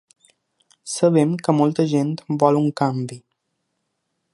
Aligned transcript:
Sabem 0.93 1.35
que 1.49 1.55
molta 1.59 1.87
gent 1.95 2.17
vol 2.45 2.61
un 2.65 2.69
canvi. 2.83 3.23